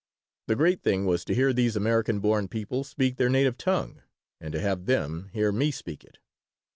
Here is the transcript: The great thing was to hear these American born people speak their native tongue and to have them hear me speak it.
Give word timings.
The 0.47 0.55
great 0.55 0.81
thing 0.81 1.05
was 1.05 1.23
to 1.25 1.35
hear 1.35 1.53
these 1.53 1.75
American 1.75 2.21
born 2.21 2.47
people 2.47 2.83
speak 2.83 3.17
their 3.17 3.29
native 3.29 3.55
tongue 3.55 4.01
and 4.39 4.51
to 4.51 4.59
have 4.59 4.87
them 4.87 5.29
hear 5.31 5.51
me 5.51 5.69
speak 5.69 6.03
it. 6.03 6.17